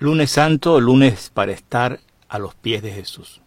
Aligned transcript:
Lunes 0.00 0.30
Santo, 0.30 0.80
lunes 0.80 1.28
para 1.34 1.50
estar 1.50 1.98
a 2.28 2.38
los 2.38 2.54
pies 2.54 2.82
de 2.82 2.92
Jesús. 2.92 3.40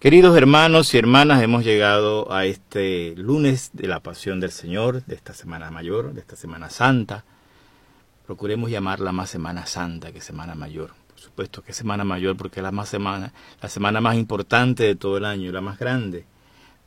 Queridos 0.00 0.36
hermanos 0.36 0.92
y 0.94 0.98
hermanas, 0.98 1.40
hemos 1.44 1.62
llegado 1.62 2.32
a 2.32 2.44
este 2.44 3.14
lunes 3.16 3.70
de 3.72 3.86
la 3.86 4.00
Pasión 4.00 4.40
del 4.40 4.50
Señor, 4.50 5.04
de 5.04 5.14
esta 5.14 5.32
Semana 5.32 5.70
Mayor, 5.70 6.12
de 6.12 6.22
esta 6.22 6.34
Semana 6.34 6.70
Santa. 6.70 7.22
Procuremos 8.26 8.68
llamarla 8.68 9.12
más 9.12 9.30
Semana 9.30 9.66
Santa 9.66 10.10
que 10.10 10.20
Semana 10.20 10.56
Mayor. 10.56 10.90
Por 11.06 11.20
supuesto 11.20 11.62
que 11.62 11.72
Semana 11.72 12.02
Mayor 12.02 12.36
porque 12.36 12.58
es 12.58 12.64
la, 12.64 12.72
más 12.72 12.88
semana, 12.88 13.32
la 13.62 13.68
semana 13.68 14.00
más 14.00 14.16
importante 14.16 14.82
de 14.82 14.96
todo 14.96 15.18
el 15.18 15.24
año, 15.24 15.52
la 15.52 15.60
más 15.60 15.78
grande, 15.78 16.24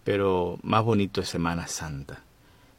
pero 0.04 0.60
más 0.62 0.84
bonito 0.84 1.22
es 1.22 1.30
Semana 1.30 1.68
Santa. 1.68 2.20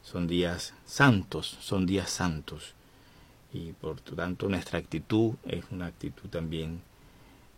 Son 0.02 0.26
días 0.26 0.74
santos, 0.84 1.56
son 1.62 1.86
días 1.86 2.10
santos 2.10 2.74
y 3.54 3.72
por 3.72 4.00
tanto 4.00 4.48
nuestra 4.48 4.80
actitud 4.80 5.34
es 5.46 5.64
una 5.70 5.86
actitud 5.86 6.28
también 6.28 6.80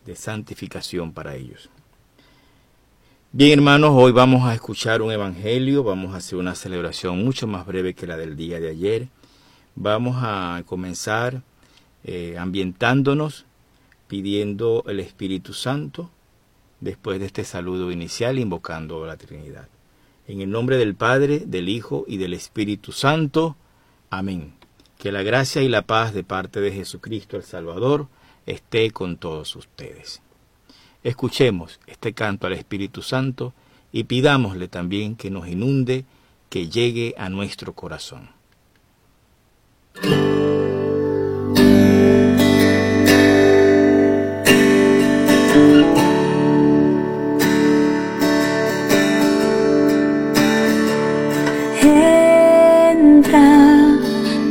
de 0.05 0.15
santificación 0.15 1.13
para 1.13 1.35
ellos. 1.35 1.71
Bien 3.33 3.59
hermanos, 3.59 3.91
hoy 3.95 4.13
vamos 4.13 4.45
a 4.45 4.55
escuchar 4.55 5.03
un 5.03 5.11
evangelio, 5.11 5.83
vamos 5.83 6.15
a 6.15 6.19
hacer 6.19 6.39
una 6.39 6.55
celebración 6.55 7.25
mucho 7.25 7.47
más 7.47 7.67
breve 7.67 7.95
que 7.95 8.07
la 8.07 8.17
del 8.17 8.37
día 8.37 8.61
de 8.61 8.71
ayer. 8.71 9.09
Vamos 9.75 10.17
a 10.21 10.63
comenzar 10.67 11.43
eh, 12.05 12.37
ambientándonos, 12.39 13.47
pidiendo 14.07 14.85
el 14.87 15.01
Espíritu 15.01 15.55
Santo, 15.55 16.11
después 16.81 17.19
de 17.19 17.27
este 17.27 17.45
saludo 17.45 17.91
inicial, 17.91 18.39
invocando 18.39 19.03
a 19.03 19.07
la 19.07 19.17
Trinidad. 19.17 19.69
En 20.29 20.41
el 20.41 20.51
nombre 20.51 20.77
del 20.77 20.95
Padre, 20.95 21.41
del 21.41 21.69
Hijo 21.69 22.05
y 22.07 22.19
del 22.19 22.35
Espíritu 22.35 22.93
Santo. 22.93 23.57
Amén. 24.09 24.66
Que 24.99 25.13
la 25.13 25.23
gracia 25.23 25.63
y 25.63 25.69
la 25.69 25.83
paz 25.83 26.15
de 26.15 26.25
parte 26.25 26.61
de 26.61 26.73
Jesucristo 26.73 27.37
el 27.37 27.43
Salvador 27.43 28.09
esté 28.47 28.91
con 28.91 29.17
todos 29.17 29.55
ustedes. 29.57 30.23
Escuchemos 31.03 31.79
este 31.87 32.15
canto 32.15 32.47
al 32.47 32.55
Espíritu 32.55 33.03
Santo 33.03 33.53
y 33.93 34.05
pidámosle 34.05 34.69
también 34.69 35.17
que 35.17 35.31
nos 35.31 35.47
inunde, 35.47 36.05
que 36.49 36.69
llegue 36.69 37.15
a 37.19 37.29
nuestro 37.29 37.75
corazón. 37.75 38.31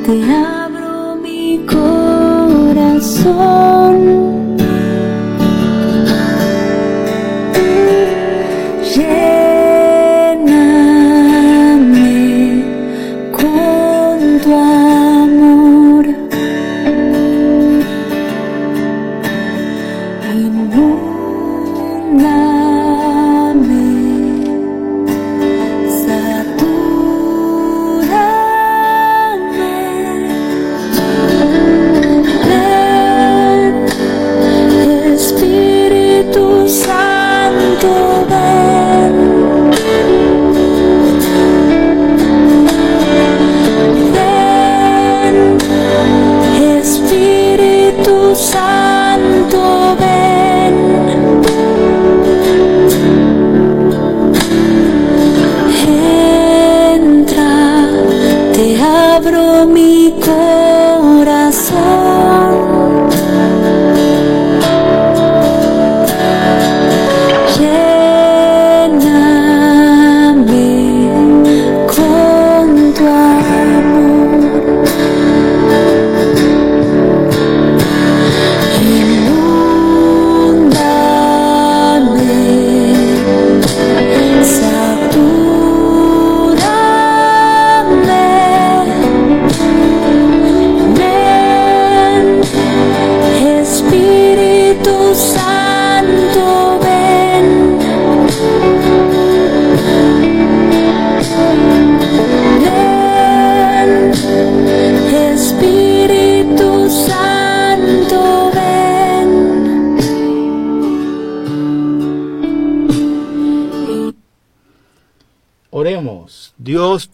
Dios 0.06 0.86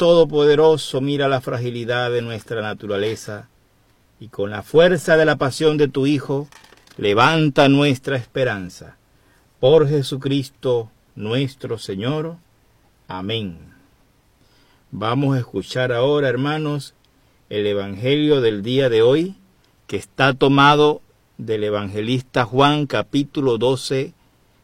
Todopoderoso 0.02 1.00
mira 1.00 1.28
la 1.28 1.42
fragilidad 1.42 2.10
de 2.10 2.24
nuestra 2.24 2.60
naturaleza 2.60 3.50
y 4.20 4.30
con 4.30 4.50
la 4.50 4.64
fuerza 4.64 5.16
de 5.16 5.26
la 5.26 5.36
pasión 5.36 5.78
de 5.78 5.88
tu 5.88 6.08
Hijo, 6.08 6.48
levanta 6.98 7.70
nuestra 7.70 8.18
esperanza. 8.18 8.98
Por 9.60 9.88
Jesucristo 9.88 10.90
nuestro 11.14 11.78
Señor. 11.78 12.38
Amén. 13.08 13.60
Vamos 14.90 15.36
a 15.36 15.40
escuchar 15.40 15.92
ahora, 15.92 16.30
hermanos, 16.30 16.96
el 17.52 17.68
Evangelio 17.68 18.42
del 18.42 18.64
día 18.64 18.90
de 18.90 19.04
hoy, 19.04 19.36
que 19.86 19.98
está 19.98 20.34
tomado 20.34 21.04
del 21.38 21.64
evangelista 21.64 22.44
Juan 22.46 22.88
capítulo 22.88 23.60
12, 23.60 24.16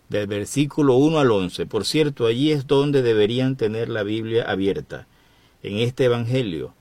del 0.10 0.26
versículo 0.26 0.96
1 0.96 1.20
al 1.20 1.30
11. 1.30 1.68
Por 1.68 1.86
cierto, 1.86 2.26
allí 2.26 2.52
es 2.52 2.66
donde 2.66 3.04
deberían 3.04 3.56
tener 3.56 3.88
la 3.88 4.02
Biblia 4.02 4.44
abierta, 4.50 5.06
en 5.64 5.80
este 5.80 6.06
Evangelio, 6.06 6.74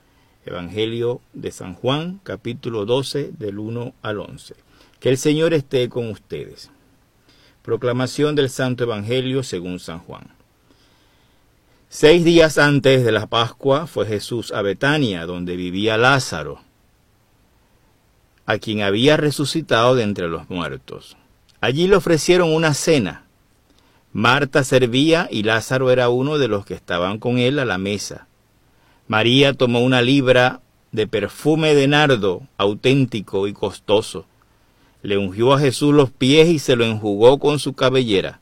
Evangelio 0.45 1.21
de 1.33 1.51
San 1.51 1.73
Juan, 1.73 2.19
capítulo 2.23 2.85
12, 2.85 3.31
del 3.37 3.59
1 3.59 3.93
al 4.01 4.19
11. 4.19 4.55
Que 4.99 5.09
el 5.09 5.17
Señor 5.17 5.53
esté 5.53 5.89
con 5.89 6.09
ustedes. 6.09 6.69
Proclamación 7.63 8.35
del 8.35 8.49
Santo 8.49 8.85
Evangelio 8.85 9.43
según 9.43 9.79
San 9.79 9.99
Juan. 9.99 10.29
Seis 11.89 12.23
días 12.23 12.57
antes 12.57 13.03
de 13.03 13.11
la 13.11 13.27
Pascua 13.27 13.87
fue 13.87 14.05
Jesús 14.05 14.51
a 14.51 14.61
Betania, 14.61 15.25
donde 15.25 15.55
vivía 15.55 15.97
Lázaro, 15.97 16.61
a 18.45 18.57
quien 18.57 18.81
había 18.81 19.17
resucitado 19.17 19.95
de 19.95 20.03
entre 20.03 20.27
los 20.27 20.49
muertos. 20.49 21.17
Allí 21.59 21.87
le 21.87 21.95
ofrecieron 21.95 22.53
una 22.53 22.73
cena. 22.73 23.25
Marta 24.13 24.63
servía 24.63 25.27
y 25.31 25.43
Lázaro 25.43 25.91
era 25.91 26.09
uno 26.09 26.37
de 26.37 26.47
los 26.47 26.65
que 26.65 26.73
estaban 26.73 27.19
con 27.19 27.37
él 27.37 27.59
a 27.59 27.65
la 27.65 27.77
mesa. 27.77 28.26
María 29.07 29.53
tomó 29.53 29.81
una 29.81 30.01
libra 30.01 30.61
de 30.91 31.07
perfume 31.07 31.73
de 31.75 31.87
nardo 31.87 32.41
auténtico 32.57 33.47
y 33.47 33.53
costoso. 33.53 34.25
Le 35.01 35.17
ungió 35.17 35.53
a 35.53 35.59
Jesús 35.59 35.93
los 35.93 36.11
pies 36.11 36.49
y 36.49 36.59
se 36.59 36.75
lo 36.75 36.85
enjugó 36.85 37.39
con 37.39 37.59
su 37.59 37.73
cabellera. 37.73 38.41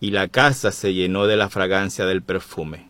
Y 0.00 0.10
la 0.10 0.28
casa 0.28 0.70
se 0.70 0.94
llenó 0.94 1.26
de 1.26 1.36
la 1.36 1.48
fragancia 1.48 2.04
del 2.04 2.22
perfume. 2.22 2.88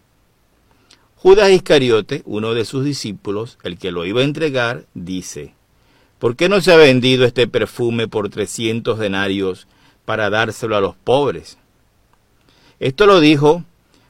Judas 1.16 1.50
Iscariote, 1.50 2.22
uno 2.26 2.52
de 2.52 2.66
sus 2.66 2.84
discípulos, 2.84 3.58
el 3.62 3.78
que 3.78 3.90
lo 3.90 4.04
iba 4.04 4.20
a 4.20 4.24
entregar, 4.24 4.84
dice, 4.92 5.54
¿Por 6.18 6.36
qué 6.36 6.48
no 6.48 6.60
se 6.60 6.72
ha 6.72 6.76
vendido 6.76 7.24
este 7.24 7.46
perfume 7.46 8.08
por 8.08 8.28
trescientos 8.28 8.98
denarios 8.98 9.66
para 10.04 10.28
dárselo 10.28 10.76
a 10.76 10.80
los 10.80 10.96
pobres? 10.96 11.56
Esto 12.78 13.06
lo 13.06 13.20
dijo 13.20 13.64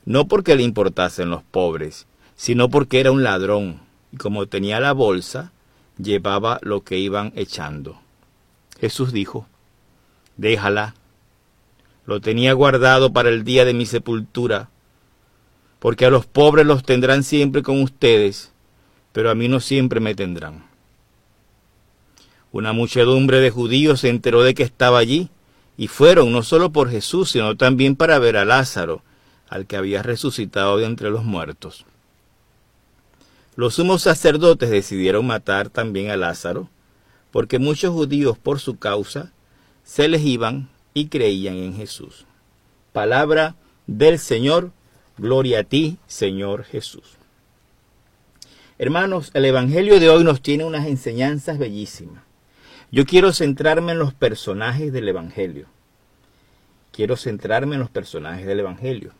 no 0.04 0.26
porque 0.26 0.54
le 0.54 0.62
importasen 0.62 1.30
los 1.30 1.42
pobres, 1.42 2.06
sino 2.36 2.68
porque 2.68 3.00
era 3.00 3.12
un 3.12 3.22
ladrón, 3.22 3.80
y 4.12 4.16
como 4.16 4.46
tenía 4.46 4.80
la 4.80 4.92
bolsa, 4.92 5.52
llevaba 5.98 6.58
lo 6.62 6.82
que 6.82 6.98
iban 6.98 7.32
echando. 7.36 8.00
Jesús 8.80 9.12
dijo, 9.12 9.46
déjala, 10.36 10.94
lo 12.06 12.20
tenía 12.20 12.52
guardado 12.52 13.12
para 13.12 13.30
el 13.30 13.44
día 13.44 13.64
de 13.64 13.74
mi 13.74 13.86
sepultura, 13.86 14.68
porque 15.78 16.06
a 16.06 16.10
los 16.10 16.26
pobres 16.26 16.66
los 16.66 16.82
tendrán 16.82 17.22
siempre 17.22 17.62
con 17.62 17.80
ustedes, 17.82 18.52
pero 19.12 19.30
a 19.30 19.34
mí 19.34 19.48
no 19.48 19.60
siempre 19.60 20.00
me 20.00 20.14
tendrán. 20.14 20.64
Una 22.52 22.72
muchedumbre 22.72 23.40
de 23.40 23.50
judíos 23.50 24.00
se 24.00 24.08
enteró 24.08 24.42
de 24.42 24.54
que 24.54 24.62
estaba 24.62 24.98
allí, 24.98 25.30
y 25.76 25.88
fueron 25.88 26.32
no 26.32 26.42
solo 26.42 26.70
por 26.70 26.90
Jesús, 26.90 27.30
sino 27.30 27.56
también 27.56 27.96
para 27.96 28.18
ver 28.18 28.36
a 28.36 28.44
Lázaro, 28.44 29.02
al 29.48 29.66
que 29.66 29.76
había 29.76 30.02
resucitado 30.02 30.76
de 30.76 30.86
entre 30.86 31.10
los 31.10 31.24
muertos. 31.24 31.84
Los 33.56 33.74
sumos 33.74 34.02
sacerdotes 34.02 34.70
decidieron 34.70 35.26
matar 35.26 35.70
también 35.70 36.10
a 36.10 36.16
Lázaro, 36.16 36.68
porque 37.30 37.58
muchos 37.58 37.92
judíos 37.92 38.36
por 38.36 38.58
su 38.58 38.78
causa 38.78 39.32
se 39.84 40.08
les 40.08 40.22
iban 40.22 40.70
y 40.92 41.06
creían 41.06 41.56
en 41.56 41.74
Jesús. 41.74 42.26
Palabra 42.92 43.54
del 43.86 44.18
Señor, 44.18 44.72
gloria 45.18 45.60
a 45.60 45.64
ti, 45.64 45.98
Señor 46.06 46.64
Jesús. 46.64 47.16
Hermanos, 48.76 49.30
el 49.34 49.44
Evangelio 49.44 50.00
de 50.00 50.10
hoy 50.10 50.24
nos 50.24 50.40
tiene 50.40 50.64
unas 50.64 50.86
enseñanzas 50.88 51.58
bellísimas. 51.58 52.24
Yo 52.90 53.06
quiero 53.06 53.32
centrarme 53.32 53.92
en 53.92 54.00
los 54.00 54.14
personajes 54.14 54.92
del 54.92 55.08
Evangelio. 55.08 55.66
Quiero 56.90 57.16
centrarme 57.16 57.74
en 57.74 57.80
los 57.80 57.90
personajes 57.90 58.46
del 58.46 58.60
Evangelio. 58.60 59.12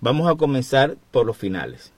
Vamos 0.00 0.30
a 0.30 0.36
comenzar 0.36 0.96
por 1.10 1.24
los 1.24 1.36
finales. 1.38 1.92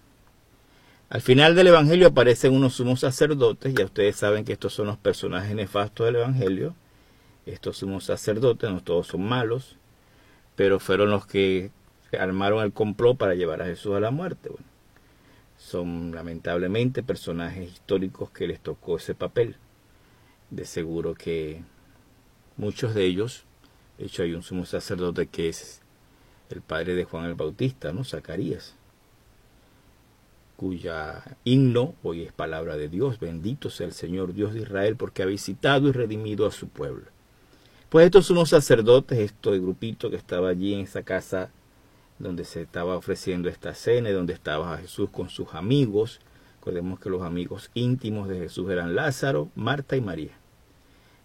Al 1.10 1.20
final 1.20 1.54
del 1.54 1.66
Evangelio 1.66 2.08
aparecen 2.08 2.54
unos 2.54 2.74
sumos 2.74 3.00
sacerdotes, 3.00 3.74
ya 3.74 3.84
ustedes 3.84 4.16
saben 4.16 4.44
que 4.44 4.54
estos 4.54 4.72
son 4.72 4.86
los 4.86 4.96
personajes 4.96 5.54
nefastos 5.54 6.06
del 6.06 6.16
Evangelio. 6.16 6.74
Estos 7.46 7.78
sumos 7.78 8.04
sacerdotes, 8.04 8.70
no 8.70 8.82
todos 8.82 9.08
son 9.08 9.22
malos, 9.22 9.76
pero 10.56 10.80
fueron 10.80 11.10
los 11.10 11.26
que 11.26 11.70
armaron 12.18 12.64
el 12.64 12.72
complot 12.72 13.18
para 13.18 13.34
llevar 13.34 13.60
a 13.60 13.66
Jesús 13.66 13.94
a 13.94 14.00
la 14.00 14.10
muerte. 14.10 14.50
son 15.58 16.12
lamentablemente 16.12 17.02
personajes 17.02 17.72
históricos 17.72 18.30
que 18.30 18.46
les 18.48 18.60
tocó 18.60 18.96
ese 18.96 19.14
papel. 19.14 19.56
De 20.50 20.64
seguro 20.64 21.14
que 21.14 21.62
muchos 22.56 22.94
de 22.94 23.04
ellos, 23.04 23.44
de 23.98 24.06
hecho 24.06 24.22
hay 24.22 24.34
un 24.34 24.42
sumo 24.42 24.64
sacerdote 24.66 25.26
que 25.26 25.48
es 25.48 25.82
el 26.50 26.60
padre 26.60 26.94
de 26.94 27.04
Juan 27.04 27.26
el 27.26 27.34
Bautista, 27.34 27.92
¿no? 27.92 28.04
Zacarías 28.04 28.74
cuya 30.64 31.22
himno 31.44 31.94
hoy 32.02 32.22
es 32.22 32.32
palabra 32.32 32.78
de 32.78 32.88
Dios. 32.88 33.20
Bendito 33.20 33.69
sea 33.69 33.87
el 33.87 33.93
Señor 33.93 34.32
Dios 34.32 34.55
de 34.55 34.61
Israel 34.61 34.96
porque 34.96 35.22
ha 35.22 35.26
visitado 35.26 35.88
y 35.88 35.93
redimido 35.93 36.46
a 36.46 36.50
su 36.50 36.69
pueblo. 36.69 37.05
Pues 37.90 38.06
estos 38.06 38.31
unos 38.31 38.49
sacerdotes, 38.49 39.19
este 39.19 39.58
grupito 39.58 40.08
que 40.08 40.16
estaba 40.16 40.49
allí 40.49 40.72
en 40.72 40.81
esa 40.81 41.02
casa 41.02 41.50
donde 42.19 42.46
se 42.46 42.62
estaba 42.62 42.96
ofreciendo 42.96 43.50
esta 43.50 43.75
cena, 43.75 44.11
donde 44.11 44.32
estaba 44.32 44.78
Jesús 44.78 45.11
con 45.11 45.28
sus 45.28 45.52
amigos. 45.52 46.20
Recordemos 46.61 46.99
que 46.99 47.11
los 47.11 47.20
amigos 47.20 47.70
íntimos 47.75 48.26
de 48.31 48.38
Jesús 48.38 48.70
eran 48.70 48.94
Lázaro, 48.94 49.50
Marta 49.55 49.96
y 49.96 50.00
María. 50.00 50.32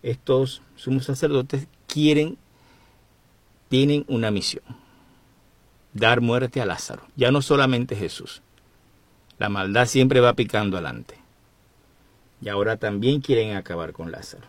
Estos 0.03 0.61
sumos 0.75 1.05
sacerdotes 1.05 1.65
quieren, 1.87 2.37
tienen 3.69 4.03
una 4.09 4.31
misión, 4.31 4.65
dar 5.93 6.19
muerte 6.19 6.59
a 6.59 6.65
Lázaro, 6.65 7.03
ya 7.15 7.31
no 7.31 7.41
solamente 7.41 7.95
Jesús, 7.95 8.41
la 9.39 9.49
maldad 9.49 9.85
siempre 9.85 10.19
va 10.19 10.33
picando 10.33 10.77
adelante. 10.77 11.15
Y 12.41 12.49
ahora 12.49 12.77
también 12.77 13.21
quieren 13.21 13.55
acabar 13.55 13.93
con 13.93 14.11
Lázaro. 14.11 14.47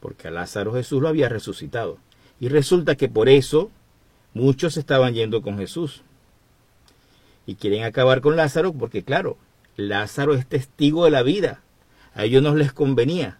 Porque 0.00 0.28
a 0.28 0.30
Lázaro 0.30 0.74
Jesús 0.74 1.00
lo 1.00 1.08
había 1.08 1.28
resucitado. 1.28 1.98
Y 2.38 2.48
resulta 2.48 2.94
que 2.94 3.08
por 3.08 3.28
eso 3.28 3.70
muchos 4.34 4.76
estaban 4.76 5.14
yendo 5.14 5.42
con 5.42 5.58
Jesús. 5.58 6.02
Y 7.46 7.54
quieren 7.54 7.84
acabar 7.84 8.20
con 8.20 8.36
Lázaro 8.36 8.72
porque, 8.72 9.02
claro, 9.02 9.36
Lázaro 9.76 10.34
es 10.34 10.46
testigo 10.46 11.06
de 11.06 11.10
la 11.10 11.22
vida. 11.22 11.60
A 12.14 12.24
ellos 12.24 12.42
no 12.42 12.54
les 12.54 12.72
convenía. 12.72 13.38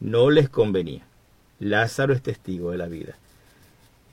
No 0.00 0.30
les 0.30 0.48
convenía. 0.48 1.06
Lázaro 1.60 2.12
es 2.12 2.22
testigo 2.22 2.72
de 2.72 2.78
la 2.78 2.86
vida. 2.86 3.16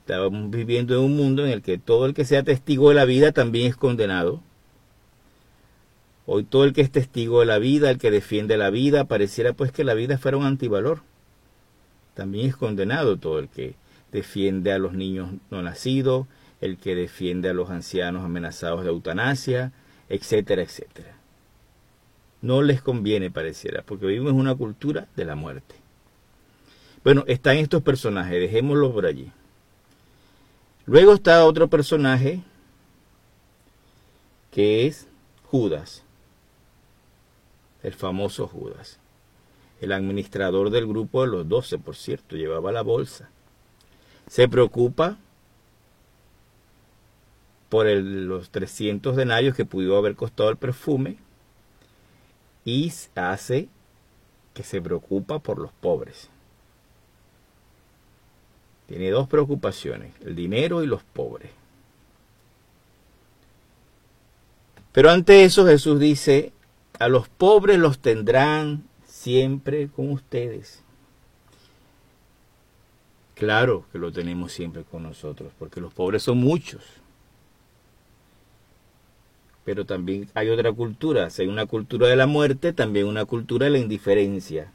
Estamos 0.08 0.48
viviendo 0.50 0.94
en 0.94 1.00
un 1.04 1.16
mundo 1.18 1.44
en 1.44 1.52
el 1.52 1.60
que 1.60 1.76
todo 1.76 2.06
el 2.06 2.14
que 2.14 2.24
sea 2.24 2.42
testigo 2.42 2.88
de 2.88 2.94
la 2.94 3.04
vida 3.04 3.32
también 3.32 3.66
es 3.66 3.76
condenado. 3.76 4.40
Hoy 6.24 6.44
todo 6.44 6.64
el 6.64 6.72
que 6.72 6.80
es 6.80 6.90
testigo 6.90 7.40
de 7.40 7.46
la 7.46 7.58
vida, 7.58 7.90
el 7.90 7.98
que 7.98 8.10
defiende 8.10 8.56
la 8.56 8.70
vida, 8.70 9.04
pareciera 9.04 9.52
pues 9.52 9.70
que 9.70 9.84
la 9.84 9.92
vida 9.92 10.16
fuera 10.16 10.38
un 10.38 10.46
antivalor. 10.46 11.02
También 12.14 12.46
es 12.48 12.56
condenado 12.56 13.18
todo 13.18 13.38
el 13.38 13.50
que 13.50 13.74
defiende 14.10 14.72
a 14.72 14.78
los 14.78 14.94
niños 14.94 15.28
no 15.50 15.60
nacidos, 15.60 16.26
el 16.62 16.78
que 16.78 16.94
defiende 16.94 17.50
a 17.50 17.52
los 17.52 17.68
ancianos 17.68 18.24
amenazados 18.24 18.84
de 18.84 18.88
eutanasia, 18.88 19.72
etcétera, 20.08 20.62
etcétera. 20.62 21.18
No 22.40 22.62
les 22.62 22.80
conviene, 22.80 23.30
pareciera, 23.30 23.82
porque 23.82 24.06
vivimos 24.06 24.32
en 24.32 24.38
una 24.38 24.54
cultura 24.54 25.06
de 25.16 25.26
la 25.26 25.34
muerte. 25.34 25.74
Bueno, 27.04 27.24
están 27.26 27.58
estos 27.58 27.82
personajes, 27.82 28.40
dejémoslos 28.40 28.92
por 28.92 29.04
allí. 29.04 29.30
Luego 30.88 31.12
está 31.12 31.44
otro 31.44 31.68
personaje 31.68 32.40
que 34.50 34.86
es 34.86 35.06
Judas, 35.44 36.02
el 37.82 37.92
famoso 37.92 38.48
Judas, 38.48 38.98
el 39.82 39.92
administrador 39.92 40.70
del 40.70 40.86
grupo 40.86 41.20
de 41.20 41.28
los 41.28 41.46
doce, 41.46 41.76
por 41.76 41.94
cierto, 41.94 42.36
llevaba 42.36 42.72
la 42.72 42.80
bolsa. 42.80 43.28
Se 44.28 44.48
preocupa 44.48 45.18
por 47.68 47.86
los 47.86 48.48
300 48.48 49.14
denarios 49.14 49.54
que 49.54 49.66
pudo 49.66 49.98
haber 49.98 50.16
costado 50.16 50.48
el 50.48 50.56
perfume 50.56 51.18
y 52.64 52.90
hace 53.14 53.68
que 54.54 54.62
se 54.62 54.80
preocupa 54.80 55.38
por 55.38 55.58
los 55.58 55.70
pobres. 55.70 56.30
Tiene 58.88 59.10
dos 59.10 59.28
preocupaciones, 59.28 60.14
el 60.24 60.34
dinero 60.34 60.82
y 60.82 60.86
los 60.86 61.02
pobres. 61.02 61.50
Pero 64.92 65.10
ante 65.10 65.44
eso 65.44 65.66
Jesús 65.66 66.00
dice, 66.00 66.52
a 66.98 67.08
los 67.08 67.28
pobres 67.28 67.78
los 67.78 67.98
tendrán 67.98 68.82
siempre 69.04 69.88
con 69.88 70.10
ustedes. 70.10 70.82
Claro 73.34 73.84
que 73.92 73.98
lo 73.98 74.10
tenemos 74.10 74.52
siempre 74.52 74.82
con 74.82 75.02
nosotros, 75.02 75.52
porque 75.58 75.80
los 75.80 75.92
pobres 75.92 76.22
son 76.22 76.38
muchos. 76.38 76.82
Pero 79.64 79.84
también 79.84 80.30
hay 80.32 80.48
otra 80.48 80.72
cultura, 80.72 81.28
si 81.28 81.42
hay 81.42 81.48
una 81.48 81.66
cultura 81.66 82.08
de 82.08 82.16
la 82.16 82.26
muerte, 82.26 82.72
también 82.72 83.06
una 83.06 83.26
cultura 83.26 83.66
de 83.66 83.70
la 83.72 83.78
indiferencia. 83.78 84.72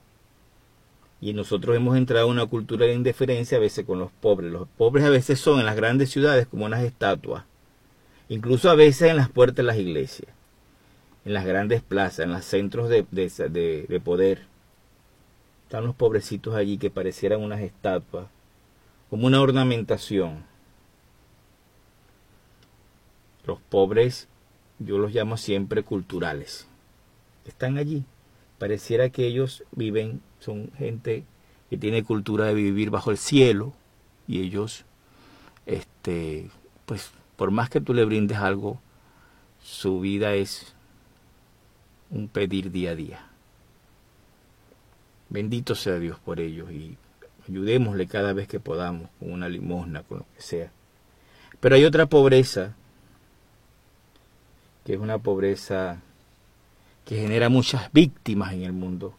Y 1.23 1.33
nosotros 1.33 1.73
hemos 1.73 1.95
entrado 1.95 2.25
en 2.25 2.33
una 2.33 2.47
cultura 2.47 2.85
de 2.85 2.95
indiferencia 2.95 3.57
a 3.57 3.61
veces 3.61 3.85
con 3.85 3.97
los 3.97 4.11
pobres. 4.11 4.51
Los 4.51 4.67
pobres 4.67 5.05
a 5.05 5.09
veces 5.09 5.39
son 5.39 5.57
en 5.57 5.65
las 5.65 5.77
grandes 5.77 6.09
ciudades 6.09 6.47
como 6.47 6.65
unas 6.65 6.83
estatuas. 6.83 7.45
Incluso 8.27 8.69
a 8.69 8.75
veces 8.75 9.09
en 9.09 9.15
las 9.15 9.29
puertas 9.29 9.55
de 9.55 9.63
las 9.63 9.77
iglesias. 9.77 10.29
En 11.23 11.31
las 11.31 11.45
grandes 11.45 11.81
plazas, 11.81 12.25
en 12.25 12.33
los 12.33 12.43
centros 12.43 12.89
de, 12.89 13.05
de 13.09 14.01
poder. 14.03 14.41
Están 15.63 15.85
los 15.85 15.95
pobrecitos 15.95 16.55
allí 16.55 16.77
que 16.77 16.89
parecieran 16.89 17.41
unas 17.41 17.61
estatuas. 17.61 18.27
Como 19.09 19.25
una 19.25 19.39
ornamentación. 19.39 20.43
Los 23.45 23.59
pobres, 23.69 24.27
yo 24.77 24.97
los 24.97 25.13
llamo 25.13 25.37
siempre 25.37 25.83
culturales. 25.83 26.67
Están 27.45 27.77
allí. 27.77 28.03
Pareciera 28.57 29.09
que 29.09 29.25
ellos 29.25 29.63
viven 29.71 30.21
son 30.43 30.71
gente 30.77 31.23
que 31.69 31.77
tiene 31.77 32.03
cultura 32.03 32.45
de 32.45 32.53
vivir 32.53 32.89
bajo 32.89 33.11
el 33.11 33.17
cielo 33.17 33.73
y 34.27 34.41
ellos, 34.41 34.85
este, 35.65 36.49
pues 36.85 37.11
por 37.35 37.51
más 37.51 37.69
que 37.69 37.81
tú 37.81 37.93
le 37.93 38.05
brindes 38.05 38.37
algo, 38.37 38.79
su 39.61 40.01
vida 40.01 40.33
es 40.35 40.73
un 42.09 42.27
pedir 42.27 42.71
día 42.71 42.91
a 42.91 42.95
día. 42.95 43.25
Bendito 45.29 45.75
sea 45.75 45.97
Dios 45.97 46.19
por 46.19 46.39
ellos 46.39 46.71
y 46.71 46.97
ayudémosle 47.47 48.07
cada 48.07 48.33
vez 48.33 48.47
que 48.47 48.59
podamos, 48.59 49.09
con 49.19 49.31
una 49.31 49.47
limosna, 49.49 50.03
con 50.03 50.19
lo 50.19 50.25
que 50.35 50.41
sea. 50.41 50.71
Pero 51.59 51.75
hay 51.75 51.85
otra 51.85 52.05
pobreza, 52.05 52.75
que 54.85 54.93
es 54.93 54.99
una 54.99 55.17
pobreza 55.17 56.01
que 57.05 57.15
genera 57.15 57.49
muchas 57.49 57.91
víctimas 57.93 58.53
en 58.53 58.63
el 58.63 58.73
mundo 58.73 59.15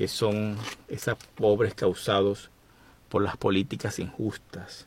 que 0.00 0.08
son 0.08 0.56
esos 0.88 1.18
pobres 1.34 1.74
causados 1.74 2.48
por 3.10 3.20
las 3.20 3.36
políticas 3.36 3.98
injustas, 3.98 4.86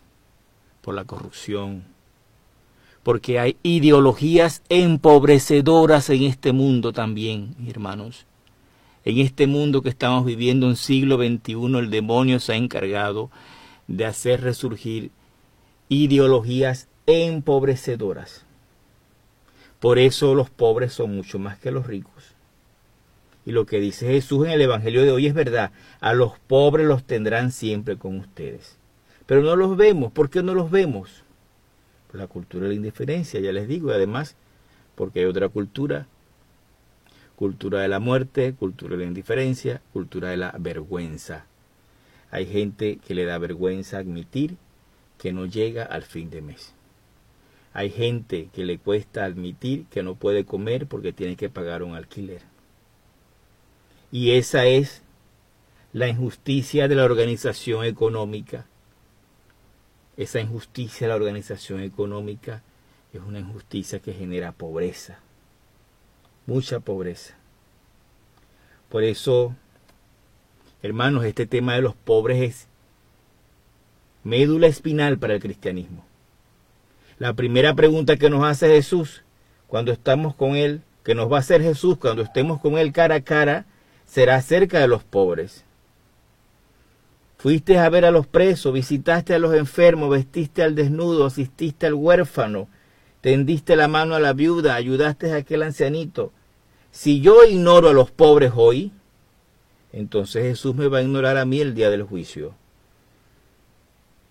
por 0.81 0.95
la 0.95 1.05
corrupción, 1.05 1.83
porque 3.03 3.37
hay 3.37 3.55
ideologías 3.61 4.63
empobrecedoras 4.69 6.09
en 6.09 6.23
este 6.23 6.51
mundo 6.51 6.93
también, 6.93 7.55
hermanos. 7.67 8.25
En 9.05 9.19
este 9.19 9.45
mundo 9.45 9.83
que 9.83 9.89
estamos 9.89 10.25
viviendo 10.25 10.67
en 10.67 10.75
siglo 10.75 11.17
XXI, 11.17 11.77
el 11.77 11.91
demonio 11.91 12.39
se 12.39 12.53
ha 12.53 12.55
encargado 12.55 13.29
de 13.85 14.07
hacer 14.07 14.41
resurgir 14.41 15.11
ideologías 15.89 16.87
empobrecedoras. 17.05 18.47
Por 19.79 19.99
eso 19.99 20.33
los 20.33 20.49
pobres 20.49 20.91
son 20.91 21.15
mucho 21.15 21.37
más 21.37 21.59
que 21.59 21.69
los 21.69 21.85
ricos. 21.85 22.32
Y 23.45 23.51
lo 23.51 23.65
que 23.65 23.79
dice 23.79 24.07
Jesús 24.07 24.45
en 24.45 24.51
el 24.51 24.61
Evangelio 24.61 25.03
de 25.03 25.11
hoy 25.11 25.27
es 25.27 25.33
verdad. 25.33 25.71
A 25.99 26.13
los 26.13 26.39
pobres 26.39 26.87
los 26.87 27.03
tendrán 27.03 27.51
siempre 27.51 27.97
con 27.97 28.19
ustedes. 28.19 28.77
Pero 29.25 29.41
no 29.41 29.55
los 29.55 29.75
vemos. 29.75 30.11
¿Por 30.11 30.29
qué 30.29 30.43
no 30.43 30.53
los 30.53 30.71
vemos? 30.71 31.23
Por 32.09 32.19
la 32.19 32.27
cultura 32.27 32.63
de 32.63 32.69
la 32.69 32.75
indiferencia, 32.75 33.39
ya 33.39 33.51
les 33.51 33.67
digo. 33.67 33.89
Y 33.89 33.93
además, 33.93 34.35
porque 34.95 35.19
hay 35.19 35.25
otra 35.25 35.49
cultura. 35.49 36.07
Cultura 37.35 37.81
de 37.81 37.87
la 37.87 37.99
muerte, 37.99 38.53
cultura 38.53 38.95
de 38.95 39.03
la 39.03 39.07
indiferencia, 39.07 39.81
cultura 39.91 40.29
de 40.29 40.37
la 40.37 40.55
vergüenza. 40.57 41.45
Hay 42.31 42.45
gente 42.45 42.99
que 43.05 43.15
le 43.15 43.25
da 43.25 43.37
vergüenza 43.37 43.97
admitir 43.97 44.55
que 45.17 45.33
no 45.33 45.45
llega 45.45 45.83
al 45.83 46.03
fin 46.03 46.29
de 46.29 46.41
mes. 46.41 46.73
Hay 47.73 47.89
gente 47.89 48.49
que 48.53 48.65
le 48.65 48.77
cuesta 48.77 49.25
admitir 49.25 49.85
que 49.89 50.03
no 50.03 50.15
puede 50.15 50.45
comer 50.45 50.87
porque 50.87 51.11
tiene 51.11 51.35
que 51.35 51.49
pagar 51.49 51.81
un 51.81 51.95
alquiler. 51.95 52.52
Y 54.13 54.33
esa 54.33 54.67
es 54.67 55.01
la 55.91 56.07
injusticia 56.07 56.87
de 56.87 56.93
la 56.93 57.03
organización 57.03 57.83
económica. 57.83 58.67
Esa 60.17 60.39
injusticia 60.39 61.07
de 61.07 61.09
la 61.09 61.15
organización 61.15 61.79
económica 61.79 62.61
es 63.11 63.21
una 63.21 63.39
injusticia 63.39 63.97
que 63.97 64.13
genera 64.13 64.51
pobreza, 64.51 65.17
mucha 66.45 66.79
pobreza. 66.79 67.33
Por 68.87 69.03
eso, 69.03 69.55
hermanos, 70.83 71.25
este 71.25 71.47
tema 71.47 71.73
de 71.73 71.81
los 71.81 71.95
pobres 71.95 72.39
es 72.43 72.67
médula 74.23 74.67
espinal 74.67 75.17
para 75.17 75.33
el 75.33 75.41
cristianismo. 75.41 76.05
La 77.17 77.33
primera 77.33 77.73
pregunta 77.73 78.17
que 78.17 78.29
nos 78.29 78.45
hace 78.45 78.67
Jesús 78.67 79.23
cuando 79.65 79.91
estamos 79.91 80.35
con 80.35 80.55
Él, 80.55 80.83
que 81.03 81.15
nos 81.15 81.31
va 81.31 81.37
a 81.37 81.39
hacer 81.39 81.63
Jesús 81.63 81.97
cuando 81.97 82.21
estemos 82.21 82.61
con 82.61 82.77
Él 82.77 82.93
cara 82.93 83.15
a 83.15 83.21
cara, 83.21 83.65
será 84.13 84.35
acerca 84.35 84.79
de 84.79 84.87
los 84.87 85.03
pobres. 85.03 85.65
Fuiste 87.37 87.79
a 87.79 87.89
ver 87.89 88.05
a 88.05 88.11
los 88.11 88.27
presos, 88.27 88.71
visitaste 88.71 89.33
a 89.33 89.39
los 89.39 89.55
enfermos, 89.55 90.11
vestiste 90.11 90.61
al 90.61 90.75
desnudo, 90.75 91.25
asististe 91.25 91.87
al 91.87 91.95
huérfano, 91.95 92.67
tendiste 93.21 93.75
la 93.75 93.87
mano 93.87 94.13
a 94.13 94.19
la 94.19 94.33
viuda, 94.33 94.75
ayudaste 94.75 95.31
a 95.31 95.37
aquel 95.37 95.63
ancianito. 95.63 96.31
Si 96.91 97.21
yo 97.21 97.43
ignoro 97.43 97.89
a 97.89 97.93
los 97.93 98.11
pobres 98.11 98.51
hoy, 98.55 98.91
entonces 99.91 100.43
Jesús 100.43 100.75
me 100.75 100.87
va 100.89 100.99
a 100.99 101.01
ignorar 101.01 101.37
a 101.37 101.45
mí 101.45 101.59
el 101.59 101.73
día 101.73 101.89
del 101.89 102.03
juicio. 102.03 102.53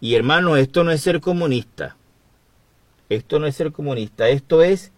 Y 0.00 0.14
hermano, 0.14 0.56
esto 0.56 0.84
no 0.84 0.92
es 0.92 1.00
ser 1.00 1.20
comunista. 1.20 1.96
Esto 3.08 3.40
no 3.40 3.48
es 3.48 3.56
ser 3.56 3.72
comunista, 3.72 4.28
esto 4.28 4.62
es 4.62 4.92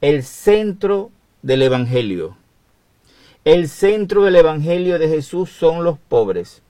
el 0.00 0.24
centro 0.24 1.12
del 1.42 1.62
Evangelio. 1.62 2.36
El 3.44 3.68
centro 3.68 4.24
del 4.24 4.36
Evangelio 4.36 4.98
de 4.98 5.06
Jesús 5.06 5.50
son 5.50 5.84
los 5.84 5.98
pobres, 5.98 6.62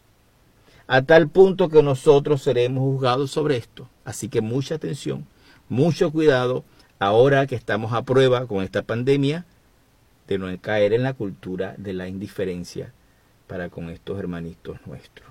a 0.89 1.03
tal 1.03 1.29
punto 1.29 1.69
que 1.69 1.85
nosotros 1.85 2.43
seremos 2.43 2.83
juzgados 2.83 3.31
sobre 3.31 3.57
esto. 3.57 3.89
Así 4.05 4.29
que 4.29 4.41
mucha 4.41 4.75
atención, 4.75 5.25
mucho 5.69 6.11
cuidado, 6.11 6.65
ahora 6.99 7.47
que 7.47 7.55
estamos 7.55 7.93
a 7.93 8.03
prueba 8.03 8.49
con 8.49 8.65
esta 8.65 8.83
pandemia, 8.83 9.47
de 10.27 10.39
no 10.39 10.49
caer 10.61 10.93
en 10.95 11.05
la 11.05 11.15
cultura 11.15 11.77
de 11.79 11.93
la 11.93 12.09
indiferencia 12.09 12.93
para 13.47 13.69
con 13.69 13.89
estos 13.89 14.19
hermanitos 14.19 14.79
nuestros. 14.85 15.29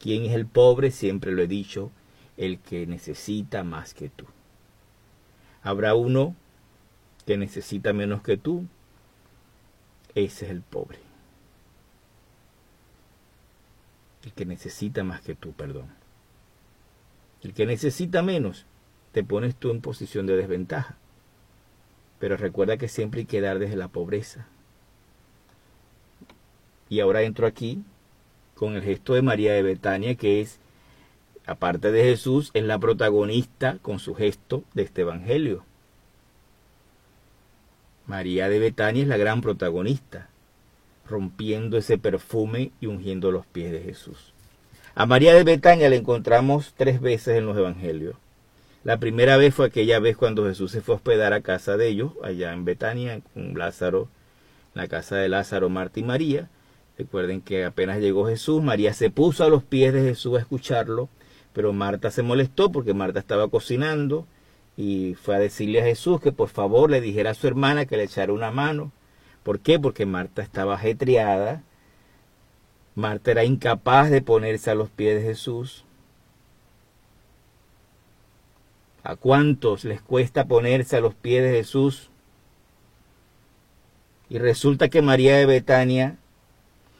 ¿Quién 0.00 0.24
es 0.24 0.32
el 0.32 0.46
pobre? 0.46 0.90
Siempre 0.90 1.30
lo 1.30 1.42
he 1.42 1.46
dicho, 1.46 1.92
el 2.36 2.58
que 2.58 2.84
necesita 2.88 3.62
más 3.62 3.94
que 3.94 4.08
tú. 4.08 4.24
Habrá 5.62 5.94
uno 5.94 6.34
que 7.26 7.36
necesita 7.36 7.92
menos 7.92 8.22
que 8.22 8.36
tú. 8.36 8.66
Ese 10.14 10.46
es 10.46 10.50
el 10.50 10.62
pobre. 10.62 10.98
El 14.24 14.32
que 14.32 14.46
necesita 14.46 15.04
más 15.04 15.20
que 15.20 15.34
tú, 15.34 15.52
perdón. 15.52 15.86
El 17.42 17.54
que 17.54 17.66
necesita 17.66 18.22
menos, 18.22 18.66
te 19.12 19.22
pones 19.22 19.54
tú 19.54 19.70
en 19.70 19.80
posición 19.80 20.26
de 20.26 20.36
desventaja. 20.36 20.96
Pero 22.18 22.36
recuerda 22.36 22.76
que 22.76 22.88
siempre 22.88 23.20
hay 23.20 23.26
que 23.26 23.40
dar 23.40 23.58
desde 23.58 23.76
la 23.76 23.88
pobreza. 23.88 24.46
Y 26.88 27.00
ahora 27.00 27.22
entro 27.22 27.46
aquí 27.46 27.84
con 28.54 28.74
el 28.74 28.82
gesto 28.82 29.14
de 29.14 29.22
María 29.22 29.52
de 29.52 29.62
Betania, 29.62 30.16
que 30.16 30.40
es 30.40 30.58
aparte 31.46 31.92
de 31.92 32.02
Jesús, 32.02 32.50
es 32.54 32.64
la 32.64 32.78
protagonista 32.78 33.78
con 33.82 34.00
su 34.00 34.14
gesto 34.14 34.64
de 34.74 34.82
este 34.82 35.02
Evangelio. 35.02 35.64
María 38.08 38.48
de 38.48 38.58
Betania 38.58 39.02
es 39.02 39.08
la 39.08 39.16
gran 39.16 39.40
protagonista, 39.40 40.28
rompiendo 41.08 41.78
ese 41.78 41.96
perfume 41.96 42.72
y 42.80 42.86
ungiendo 42.86 43.30
los 43.30 43.46
pies 43.46 43.70
de 43.70 43.80
Jesús. 43.80 44.32
A 44.96 45.06
María 45.06 45.32
de 45.34 45.44
Betania 45.44 45.88
la 45.88 45.94
encontramos 45.94 46.74
tres 46.76 47.00
veces 47.00 47.38
en 47.38 47.46
los 47.46 47.56
Evangelios. 47.56 48.16
La 48.82 48.98
primera 48.98 49.36
vez 49.36 49.54
fue 49.54 49.66
aquella 49.66 50.00
vez 50.00 50.16
cuando 50.16 50.46
Jesús 50.46 50.72
se 50.72 50.80
fue 50.80 50.94
a 50.94 50.96
hospedar 50.96 51.32
a 51.32 51.42
casa 51.42 51.76
de 51.76 51.86
ellos, 51.86 52.12
allá 52.24 52.52
en 52.52 52.64
Betania, 52.64 53.20
con 53.32 53.56
Lázaro, 53.56 54.08
la 54.74 54.88
casa 54.88 55.16
de 55.16 55.28
Lázaro, 55.28 55.68
Marta 55.68 56.00
y 56.00 56.02
María. 56.02 56.48
Recuerden 56.96 57.40
que 57.42 57.64
apenas 57.64 58.00
llegó 58.00 58.26
Jesús, 58.26 58.60
María 58.60 58.92
se 58.92 59.10
puso 59.10 59.44
a 59.44 59.50
los 59.50 59.62
pies 59.62 59.92
de 59.92 60.02
Jesús 60.02 60.36
a 60.36 60.40
escucharlo 60.40 61.08
pero 61.58 61.72
Marta 61.72 62.12
se 62.12 62.22
molestó 62.22 62.70
porque 62.70 62.94
Marta 62.94 63.18
estaba 63.18 63.48
cocinando 63.48 64.28
y 64.78 65.14
fue 65.16 65.34
a 65.34 65.40
decirle 65.40 65.80
a 65.80 65.84
Jesús 65.84 66.20
que 66.20 66.30
por 66.30 66.50
favor 66.50 66.88
le 66.88 67.00
dijera 67.00 67.32
a 67.32 67.34
su 67.34 67.48
hermana 67.48 67.86
que 67.86 67.96
le 67.96 68.04
echara 68.04 68.32
una 68.32 68.52
mano. 68.52 68.92
¿Por 69.42 69.58
qué? 69.58 69.80
Porque 69.80 70.06
Marta 70.06 70.40
estaba 70.40 70.76
ajetreada. 70.76 71.64
Marta 72.94 73.32
era 73.32 73.42
incapaz 73.42 74.08
de 74.08 74.22
ponerse 74.22 74.70
a 74.70 74.76
los 74.76 74.88
pies 74.88 75.16
de 75.16 75.22
Jesús. 75.22 75.84
¿A 79.02 79.16
cuántos 79.16 79.84
les 79.84 80.00
cuesta 80.00 80.44
ponerse 80.44 80.96
a 80.96 81.00
los 81.00 81.14
pies 81.16 81.42
de 81.42 81.50
Jesús? 81.50 82.10
Y 84.28 84.38
resulta 84.38 84.88
que 84.88 85.02
María 85.02 85.36
de 85.38 85.46
Betania 85.46 86.18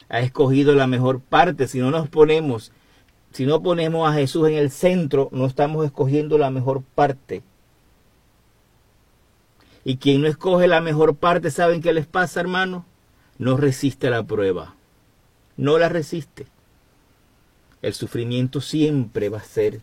ha 0.08 0.18
escogido 0.18 0.75
la 0.75 0.88
mejor 0.88 1.20
parte. 1.20 1.68
Si 1.68 1.78
no 1.78 1.92
nos 1.92 2.08
ponemos 2.08 2.73
si 3.30 3.47
no 3.47 3.62
ponemos 3.62 4.08
a 4.08 4.14
Jesús 4.14 4.49
en 4.49 4.54
el 4.54 4.73
centro, 4.73 5.28
no 5.30 5.47
estamos 5.47 5.85
escogiendo 5.85 6.38
la 6.38 6.50
mejor 6.50 6.82
parte. 6.82 7.44
Y 9.88 9.97
quien 9.97 10.21
no 10.21 10.28
escoge 10.28 10.68
la 10.68 10.83
mejor 10.83 11.16
parte, 11.16 11.50
¿saben 11.50 11.80
qué 11.80 11.95
les 11.95 12.07
pasa, 12.07 12.40
hermano? 12.40 12.85
No 13.38 13.57
resiste 13.57 14.11
la 14.11 14.23
prueba. 14.23 14.75
No 15.57 15.78
la 15.78 15.88
resiste. 15.88 16.47
El 17.80 17.95
sufrimiento 17.95 18.61
siempre 18.61 19.30
va 19.30 19.38
a 19.38 19.45
ser 19.45 19.80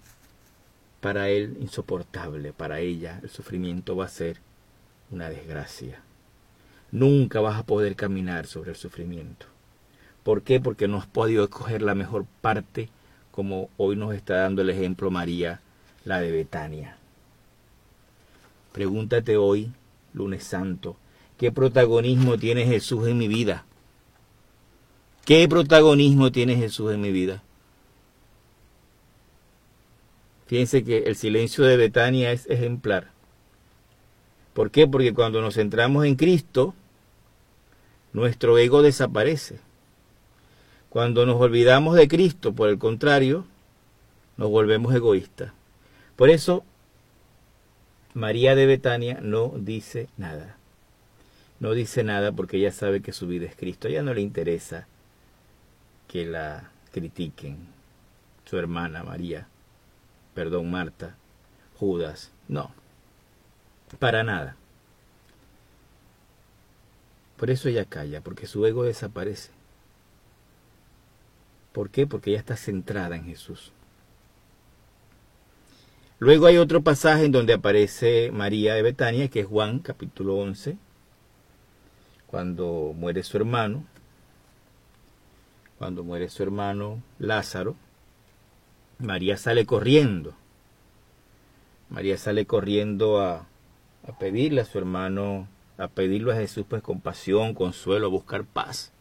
para 1.01 1.29
él 1.29 1.57
insoportable, 1.59 2.53
para 2.53 2.81
ella 2.81 3.19
el 3.23 3.31
sufrimiento 3.31 3.95
va 3.95 4.05
a 4.05 4.09
ser 4.09 4.37
una 5.09 5.27
desgracia. 5.27 6.03
Nunca 6.91 7.39
vas 7.39 7.57
a 7.57 7.65
poder 7.65 7.95
caminar 7.95 8.45
sobre 8.45 8.69
el 8.69 8.77
sufrimiento. 8.77 9.47
¿Por 10.21 10.43
qué? 10.43 10.59
Porque 10.59 10.87
no 10.87 10.99
has 10.99 11.07
podido 11.07 11.45
escoger 11.45 11.81
la 11.81 11.95
mejor 11.95 12.27
parte 12.41 12.89
como 13.31 13.71
hoy 13.77 13.95
nos 13.95 14.13
está 14.13 14.35
dando 14.35 14.61
el 14.61 14.69
ejemplo 14.69 15.09
María, 15.09 15.61
la 16.03 16.19
de 16.19 16.29
Betania. 16.29 16.95
Pregúntate 18.71 19.35
hoy, 19.37 19.71
lunes 20.15 20.43
santo, 20.43 20.97
¿qué 21.37 21.51
protagonismo 21.51 22.37
tiene 22.37 22.65
Jesús 22.65 23.07
en 23.07 23.17
mi 23.17 23.27
vida? 23.27 23.65
¿Qué 25.25 25.47
protagonismo 25.47 26.31
tiene 26.31 26.55
Jesús 26.55 26.93
en 26.93 27.01
mi 27.01 27.11
vida? 27.11 27.43
Fíjense 30.47 30.83
que 30.83 30.99
el 30.99 31.15
silencio 31.15 31.65
de 31.65 31.77
Betania 31.77 32.31
es 32.31 32.47
ejemplar. 32.49 33.11
¿Por 34.53 34.71
qué? 34.71 34.87
Porque 34.87 35.13
cuando 35.13 35.41
nos 35.41 35.55
centramos 35.55 36.05
en 36.05 36.15
Cristo, 36.15 36.75
nuestro 38.13 38.57
ego 38.57 38.81
desaparece. 38.81 39.59
Cuando 40.89 41.25
nos 41.25 41.41
olvidamos 41.41 41.95
de 41.95 42.07
Cristo, 42.07 42.53
por 42.53 42.69
el 42.69 42.77
contrario, 42.77 43.45
nos 44.37 44.49
volvemos 44.49 44.95
egoístas. 44.95 45.51
Por 46.15 46.29
eso, 46.29 46.63
María 48.15 48.55
de 48.55 48.65
Betania 48.65 49.19
no 49.21 49.51
dice 49.57 50.07
nada. 50.15 50.55
No 51.59 51.73
dice 51.73 52.01
nada 52.05 52.31
porque 52.31 52.55
ella 52.55 52.71
sabe 52.71 53.01
que 53.01 53.11
su 53.11 53.27
vida 53.27 53.45
es 53.45 53.57
Cristo. 53.57 53.87
A 53.87 53.91
ella 53.91 54.03
no 54.03 54.13
le 54.13 54.21
interesa 54.21 54.87
que 56.07 56.25
la 56.25 56.71
critiquen. 56.93 57.57
Su 58.45 58.57
hermana 58.57 59.03
María, 59.03 59.47
perdón, 60.33 60.71
Marta, 60.71 61.17
Judas, 61.77 62.31
no. 62.47 62.71
Para 63.99 64.23
nada. 64.23 64.55
Por 67.35 67.49
eso 67.49 67.67
ella 67.67 67.83
calla, 67.83 68.21
porque 68.21 68.47
su 68.47 68.65
ego 68.65 68.83
desaparece. 68.83 69.51
¿Por 71.73 71.89
qué? 71.89 72.07
Porque 72.07 72.29
ella 72.29 72.39
está 72.39 72.55
centrada 72.55 73.17
en 73.17 73.25
Jesús. 73.25 73.73
Luego 76.17 76.45
hay 76.45 76.57
otro 76.57 76.81
pasaje 76.81 77.25
en 77.25 77.33
donde 77.33 77.53
aparece 77.53 78.31
María 78.31 78.73
de 78.73 78.81
Betania, 78.81 79.27
que 79.27 79.41
es 79.41 79.45
Juan 79.45 79.79
capítulo 79.79 80.35
11, 80.37 80.77
cuando 82.27 82.93
muere 82.95 83.21
su 83.21 83.35
hermano, 83.35 83.83
cuando 85.77 86.05
muere 86.05 86.29
su 86.29 86.41
hermano 86.41 87.03
Lázaro, 87.19 87.75
María 88.97 89.35
sale 89.35 89.65
corriendo. 89.65 90.33
María 91.89 92.17
sale 92.17 92.45
corriendo 92.45 93.19
a, 93.19 93.45
a 94.07 94.17
pedirle 94.17 94.61
a 94.61 94.65
su 94.65 94.77
hermano, 94.77 95.49
a 95.77 95.89
pedirle 95.89 96.31
a 96.31 96.37
Jesús 96.37 96.65
pues 96.67 96.81
compasión, 96.81 97.53
consuelo, 97.53 98.07
a 98.07 98.09
buscar 98.09 98.45
paz 98.45 98.93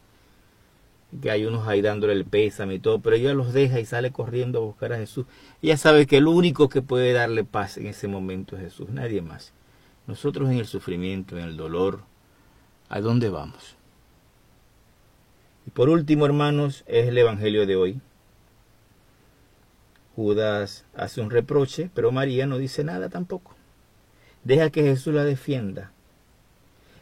que 1.21 1.31
hay 1.31 1.45
unos 1.45 1.67
ahí 1.67 1.81
dándole 1.81 2.13
el 2.13 2.25
pésame 2.25 2.75
y 2.75 2.79
todo, 2.79 2.99
pero 2.99 3.15
ella 3.15 3.33
los 3.33 3.53
deja 3.53 3.79
y 3.79 3.85
sale 3.85 4.11
corriendo 4.11 4.59
a 4.59 4.65
buscar 4.65 4.93
a 4.93 4.97
Jesús. 4.97 5.25
Ella 5.61 5.77
sabe 5.77 6.07
que 6.07 6.17
el 6.17 6.27
único 6.27 6.69
que 6.69 6.81
puede 6.81 7.13
darle 7.13 7.43
paz 7.43 7.77
en 7.77 7.87
ese 7.87 8.07
momento 8.07 8.55
es 8.55 8.63
Jesús, 8.63 8.89
nadie 8.89 9.21
más. 9.21 9.53
Nosotros 10.07 10.49
en 10.49 10.57
el 10.57 10.67
sufrimiento, 10.67 11.37
en 11.37 11.45
el 11.45 11.57
dolor, 11.57 12.01
¿a 12.89 12.99
dónde 12.99 13.29
vamos? 13.29 13.75
Y 15.65 15.71
por 15.71 15.89
último, 15.89 16.25
hermanos, 16.25 16.83
es 16.87 17.07
el 17.07 17.17
Evangelio 17.17 17.65
de 17.65 17.75
hoy. 17.75 18.01
Judas 20.15 20.85
hace 20.95 21.21
un 21.21 21.29
reproche, 21.29 21.89
pero 21.93 22.11
María 22.11 22.45
no 22.45 22.57
dice 22.57 22.83
nada 22.83 23.09
tampoco. 23.09 23.55
Deja 24.43 24.69
que 24.69 24.83
Jesús 24.83 25.13
la 25.13 25.23
defienda. 25.23 25.91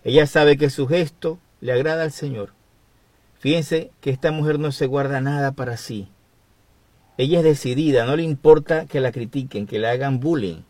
Ella 0.04 0.28
sabe 0.28 0.58
que 0.58 0.70
su 0.70 0.88
gesto 0.88 1.40
le 1.62 1.74
agrada 1.74 2.04
al 2.04 2.12
Señor 2.12 2.54
Fíjense 3.44 3.92
que 4.00 4.10
esta 4.10 4.32
mujer 4.32 4.58
no 4.58 4.72
se 4.72 4.86
guarda 4.86 5.20
nada 5.20 5.52
para 5.52 5.76
sí. 5.76 6.08
Ella 7.18 7.40
es 7.40 7.44
decidida, 7.44 8.06
no 8.06 8.16
le 8.16 8.24
importa 8.24 8.86
que 8.86 9.02
la 9.02 9.12
critiquen, 9.12 9.68
que 9.68 9.80
le 9.80 9.90
hagan 9.90 10.22
bullying, 10.22 10.62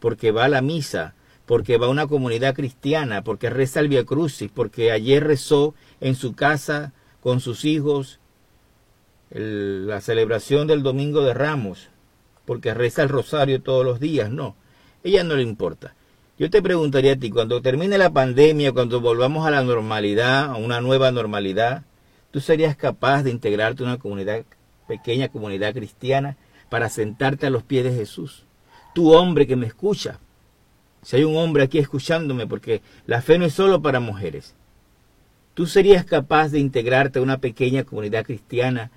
porque 0.00 0.32
va 0.32 0.46
a 0.46 0.48
la 0.48 0.60
misa, 0.60 1.14
porque 1.46 1.78
va 1.78 1.86
a 1.86 1.90
una 1.90 2.08
comunidad 2.08 2.52
cristiana, 2.52 3.22
porque 3.22 3.48
reza 3.48 3.78
el 3.78 3.86
Via 3.86 4.04
Crucis, 4.04 4.50
porque 4.52 4.90
ayer 4.90 5.22
rezó 5.22 5.76
en 6.00 6.16
su 6.16 6.34
casa 6.34 6.92
con 7.20 7.38
sus 7.38 7.64
hijos 7.64 8.18
la 9.30 10.00
celebración 10.00 10.66
del 10.66 10.82
Domingo 10.82 11.22
de 11.22 11.32
Ramos, 11.32 11.90
porque 12.44 12.74
reza 12.74 13.04
el 13.04 13.08
rosario 13.08 13.62
todos 13.62 13.84
los 13.84 14.00
días. 14.00 14.32
No, 14.32 14.56
ella 15.04 15.22
no 15.22 15.36
le 15.36 15.42
importa. 15.42 15.94
Yo 16.40 16.50
te 16.50 16.60
preguntaría 16.60 17.12
a 17.12 17.16
ti, 17.16 17.30
cuando 17.30 17.62
termine 17.62 17.98
la 17.98 18.10
pandemia, 18.10 18.72
cuando 18.72 19.00
volvamos 19.00 19.46
a 19.46 19.52
la 19.52 19.62
normalidad, 19.62 20.46
a 20.46 20.56
una 20.56 20.80
nueva 20.80 21.12
normalidad, 21.12 21.84
¿Tú 22.36 22.42
serías 22.42 22.76
capaz 22.76 23.22
de 23.22 23.30
integrarte 23.30 23.82
a 23.82 23.86
una 23.86 23.96
comunidad, 23.96 24.44
pequeña 24.86 25.28
comunidad 25.28 25.72
cristiana, 25.72 26.36
para 26.68 26.90
sentarte 26.90 27.46
a 27.46 27.50
los 27.50 27.62
pies 27.62 27.82
de 27.82 27.94
Jesús? 27.94 28.44
Tú 28.94 29.14
hombre 29.14 29.46
que 29.46 29.56
me 29.56 29.66
escucha, 29.66 30.20
si 31.00 31.16
hay 31.16 31.24
un 31.24 31.34
hombre 31.38 31.62
aquí 31.62 31.78
escuchándome, 31.78 32.46
porque 32.46 32.82
la 33.06 33.22
fe 33.22 33.38
no 33.38 33.46
es 33.46 33.54
solo 33.54 33.80
para 33.80 34.00
mujeres. 34.00 34.54
¿Tú 35.54 35.64
serías 35.64 36.04
capaz 36.04 36.50
de 36.50 36.58
integrarte 36.58 37.20
a 37.20 37.22
una 37.22 37.38
pequeña 37.38 37.84
comunidad 37.84 38.26
cristiana, 38.26 38.90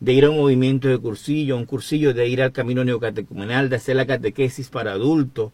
de 0.00 0.14
ir 0.14 0.24
a 0.24 0.30
un 0.30 0.38
movimiento 0.38 0.88
de 0.88 0.96
cursillo, 0.96 1.58
un 1.58 1.66
cursillo 1.66 2.14
de 2.14 2.28
ir 2.28 2.40
al 2.40 2.52
camino 2.52 2.82
neocatecumenal, 2.82 3.68
de 3.68 3.76
hacer 3.76 3.96
la 3.96 4.06
catequesis 4.06 4.70
para 4.70 4.92
adultos, 4.92 5.52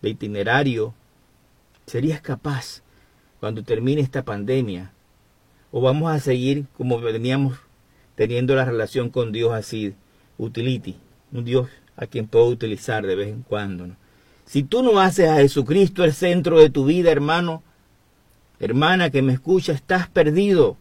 de 0.00 0.08
itinerario? 0.08 0.94
¿Serías 1.84 2.22
capaz, 2.22 2.82
cuando 3.40 3.62
termine 3.62 4.00
esta 4.00 4.24
pandemia, 4.24 4.94
o 5.76 5.80
vamos 5.82 6.10
a 6.10 6.18
seguir 6.20 6.64
como 6.78 6.98
veníamos 6.98 7.58
teniendo 8.14 8.54
la 8.54 8.64
relación 8.64 9.10
con 9.10 9.30
Dios 9.30 9.52
así, 9.52 9.94
utility, 10.38 10.96
un 11.32 11.44
Dios 11.44 11.68
a 11.96 12.06
quien 12.06 12.28
puedo 12.28 12.46
utilizar 12.46 13.06
de 13.06 13.14
vez 13.14 13.28
en 13.28 13.42
cuando. 13.42 13.88
Si 14.46 14.62
tú 14.62 14.82
no 14.82 14.98
haces 14.98 15.28
a 15.28 15.36
Jesucristo 15.36 16.02
el 16.02 16.14
centro 16.14 16.58
de 16.60 16.70
tu 16.70 16.86
vida, 16.86 17.12
hermano, 17.12 17.62
hermana 18.58 19.10
que 19.10 19.20
me 19.20 19.34
escucha, 19.34 19.74
estás 19.74 20.08
perdido. 20.08 20.78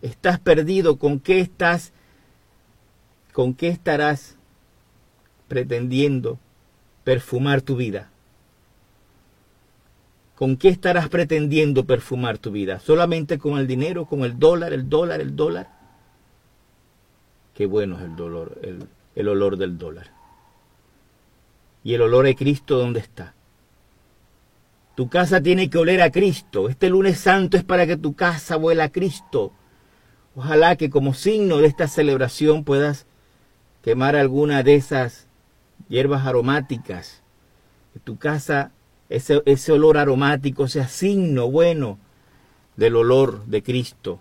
Estás 0.00 0.38
perdido. 0.38 0.96
¿Con 0.96 1.18
qué 1.18 1.40
estás? 1.40 1.92
¿Con 3.32 3.52
qué 3.52 3.66
estarás 3.66 4.36
pretendiendo 5.48 6.38
perfumar 7.02 7.62
tu 7.62 7.74
vida? 7.74 8.12
¿Con 10.38 10.56
qué 10.56 10.68
estarás 10.68 11.08
pretendiendo 11.08 11.84
perfumar 11.84 12.38
tu 12.38 12.52
vida? 12.52 12.78
¿Solamente 12.78 13.38
con 13.38 13.58
el 13.58 13.66
dinero, 13.66 14.06
con 14.06 14.20
el 14.20 14.38
dólar, 14.38 14.72
el 14.72 14.88
dólar, 14.88 15.20
el 15.20 15.34
dólar? 15.34 15.68
Qué 17.54 17.66
bueno 17.66 17.98
es 17.98 18.04
el 18.04 18.14
dolor, 18.14 18.56
el, 19.16 19.28
olor 19.28 19.56
del 19.56 19.78
dólar. 19.78 20.12
¿Y 21.82 21.94
el 21.94 22.02
olor 22.02 22.26
de 22.26 22.36
Cristo 22.36 22.78
dónde 22.78 23.00
está? 23.00 23.34
Tu 24.94 25.08
casa 25.08 25.42
tiene 25.42 25.68
que 25.68 25.78
oler 25.78 26.00
a 26.02 26.12
Cristo. 26.12 26.68
Este 26.68 26.88
lunes 26.88 27.18
santo 27.18 27.56
es 27.56 27.64
para 27.64 27.84
que 27.84 27.96
tu 27.96 28.14
casa 28.14 28.56
huela 28.56 28.84
a 28.84 28.92
Cristo. 28.92 29.50
Ojalá 30.36 30.76
que 30.76 30.88
como 30.88 31.14
signo 31.14 31.56
de 31.58 31.66
esta 31.66 31.88
celebración 31.88 32.62
puedas 32.62 33.06
quemar 33.82 34.14
alguna 34.14 34.62
de 34.62 34.76
esas 34.76 35.26
hierbas 35.88 36.28
aromáticas. 36.28 37.24
Que 37.92 37.98
tu 37.98 38.18
casa 38.18 38.70
ese, 39.08 39.42
ese 39.46 39.72
olor 39.72 39.98
aromático 39.98 40.68
sea 40.68 40.88
signo 40.88 41.50
bueno 41.50 41.98
del 42.76 42.96
olor 42.96 43.44
de 43.46 43.62
Cristo. 43.62 44.20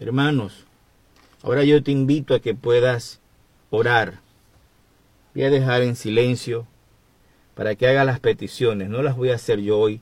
Hermanos, 0.00 0.66
ahora 1.42 1.64
yo 1.64 1.82
te 1.82 1.90
invito 1.90 2.34
a 2.34 2.40
que 2.40 2.54
puedas 2.54 3.20
orar. 3.70 4.20
Voy 5.34 5.44
a 5.44 5.50
dejar 5.50 5.82
en 5.82 5.96
silencio 5.96 6.66
para 7.54 7.74
que 7.74 7.88
hagas 7.88 8.06
las 8.06 8.20
peticiones. 8.20 8.88
No 8.88 9.02
las 9.02 9.16
voy 9.16 9.30
a 9.30 9.36
hacer 9.36 9.60
yo 9.60 9.78
hoy. 9.78 10.00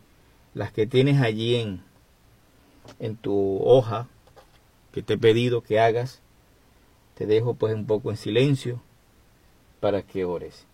Las 0.55 0.73
que 0.73 0.87
tienes 0.87 1.21
allí 1.21 1.57
en, 1.57 1.83
en 2.99 3.17
tu 3.17 3.61
hoja 3.63 4.09
que 4.93 5.03
te 5.03 5.15
he 5.15 5.19
pedido 5.19 5.63
que 5.63 5.79
hagas, 5.79 6.23
te 7.15 7.27
dejo 7.27 7.55
pues 7.55 7.75
un 7.75 7.87
poco 7.87 8.11
en 8.11 8.17
silencio 8.17 8.81
para 9.81 10.03
que 10.03 10.25
ores. 10.25 10.66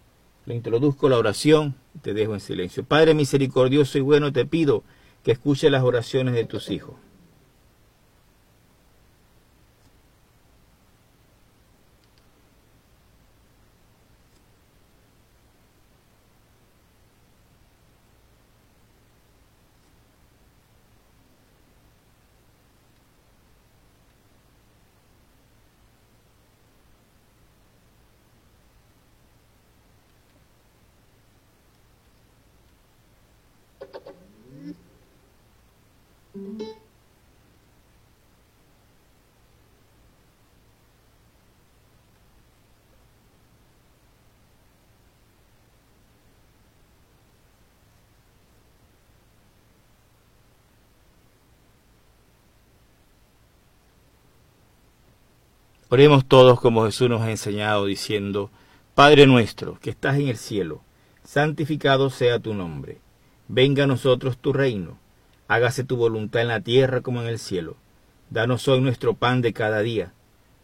Le 0.47 0.55
introduzco 0.55 1.09
la 1.09 1.19
oración 1.19 1.77
y 1.95 1.99
te 1.99 2.15
dejo 2.15 2.35
en 2.35 2.41
silencio. 2.41 2.85
Padre 2.85 3.15
misericordioso 3.15 3.99
y 3.99 4.01
bueno, 4.01 4.33
te 4.33 4.45
pido 4.45 4.83
que 5.23 5.33
escuche 5.33 5.71
las 5.71 5.85
oraciones 5.85 6.35
de 6.35 6.45
tus 6.45 6.71
hijos. 6.71 6.97
Oremos 55.93 56.25
todos 56.25 56.59
como 56.59 56.87
Jesús 56.87 57.11
nos 57.11 57.21
ha 57.21 57.31
enseñado 57.31 57.85
diciendo, 57.85 58.51
Padre 58.95 59.27
nuestro, 59.27 59.79
que 59.79 59.91
estás 59.91 60.17
en 60.17 60.29
el 60.29 60.39
cielo, 60.39 60.81
santificado 61.23 62.09
sea 62.09 62.39
tu 62.39 62.55
nombre, 62.55 62.99
venga 63.47 63.85
a 63.85 63.87
nosotros 63.87 64.39
tu 64.39 64.55
reino, 64.55 64.97
hágase 65.53 65.85
tu 65.85 65.97
voluntad 65.97 66.41
en 66.41 66.49
la 66.49 66.61
tierra 66.61 67.03
como 67.03 67.21
en 67.21 67.29
el 67.29 67.39
cielo. 67.39 67.77
Danos 68.31 68.67
hoy 68.69 68.81
nuestro 68.81 69.13
pan 69.13 69.43
de 69.43 69.53
cada 69.53 69.81
día, 69.81 70.15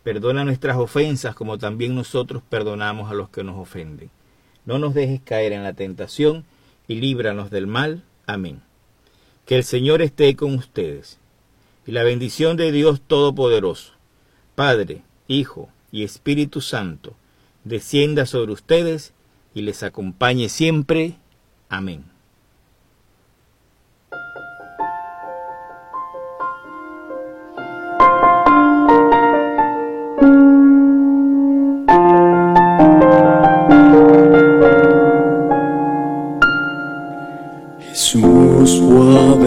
perdona 0.03 0.45
nuestras 0.45 0.79
ofensas 0.79 1.35
como 1.35 1.59
también 1.59 1.95
nosotros 1.95 2.43
perdonamos 2.49 3.11
a 3.11 3.15
los 3.15 3.29
que 3.29 3.45
nos 3.45 3.59
ofenden. 3.59 4.11
No 4.65 4.79
nos 4.79 4.95
dejes 4.95 5.21
caer 5.23 5.53
en 5.53 5.63
la 5.63 5.75
tentación 5.75 6.47
y 6.87 6.95
líbranos 6.97 7.51
del 7.51 7.67
mal. 7.67 8.03
Amén. 8.27 8.63
Que 9.45 9.57
el 9.57 9.65
Señor 9.65 10.01
esté 10.01 10.35
con 10.37 10.55
ustedes 10.55 11.19
y 11.87 11.93
la 11.93 12.03
bendición 12.03 12.57
de 12.57 12.73
Dios 12.73 13.03
Todopoderoso, 13.03 13.93
Padre, 14.55 15.03
Hijo 15.27 15.69
y 15.93 16.05
Espíritu 16.05 16.63
Santo, 16.63 17.15
descienda 17.65 18.25
sobre 18.25 18.53
ustedes 18.53 19.13
y 19.55 19.61
les 19.61 19.83
acompañe 19.83 20.49
siempre. 20.49 21.17
Amén. 21.69 22.18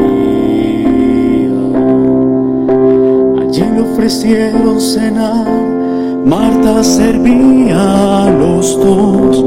Allí 3.41 3.65
le 3.75 3.81
ofrecieron 3.81 4.79
cenar, 4.79 5.45
Marta 6.25 6.81
servía 6.85 8.27
a 8.27 8.29
los 8.29 8.79
dos, 8.79 9.43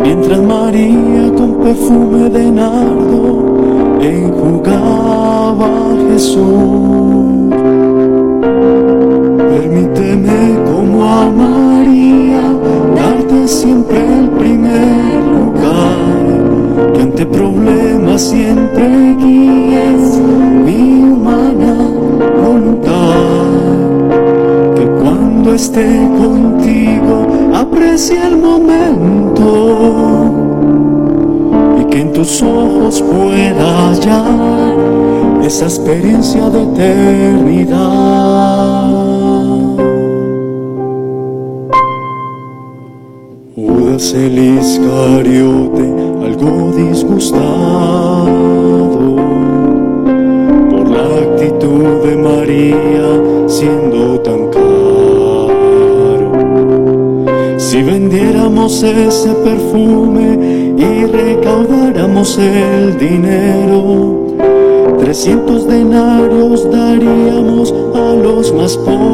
mientras 0.00 0.40
María 0.40 1.32
con 1.36 1.54
perfume 1.56 2.30
de 2.30 2.52
nardo 2.52 3.98
enjugaba 4.00 5.66
a 5.66 6.12
Jesús. 6.12 7.23
Permíteme 10.14 10.62
como 10.64 11.04
a 11.04 11.28
María 11.28 12.42
darte 12.94 13.48
siempre 13.48 13.98
el 13.98 14.30
primer 14.30 15.24
lugar, 15.24 16.92
que 16.94 17.02
ante 17.02 17.26
problemas 17.26 18.22
siempre 18.22 19.16
guíes 19.18 20.20
mi 20.64 21.02
humana 21.02 21.74
voluntad, 22.46 22.92
que 24.76 24.86
cuando 25.02 25.54
esté 25.54 26.08
contigo 26.16 27.26
aprecie 27.52 28.24
el 28.24 28.36
momento. 28.36 29.50
Y 31.80 31.84
que 31.86 32.02
en 32.02 32.12
tus 32.12 32.40
ojos 32.40 33.02
pueda 33.02 33.88
hallar 33.88 34.76
esa 35.44 35.64
experiencia 35.64 36.48
de 36.50 36.62
eternidad. 36.62 38.73
El 44.14 44.38
Iscariote, 44.38 45.92
algo 46.24 46.72
disgustado 46.76 47.36
por 50.70 50.88
la 50.88 51.04
actitud 51.16 52.00
de 52.04 52.16
María 52.16 53.48
siendo 53.48 54.20
tan 54.20 54.50
caro. 54.50 56.30
Si 57.58 57.82
vendiéramos 57.82 58.84
ese 58.84 59.30
perfume 59.34 60.74
y 60.78 61.06
recaudáramos 61.06 62.38
el 62.38 62.96
dinero, 62.96 64.28
300 65.00 65.66
denarios 65.66 66.70
daríamos 66.70 67.74
a 67.96 68.14
los 68.14 68.54
más 68.54 68.76
pobres. 68.76 69.13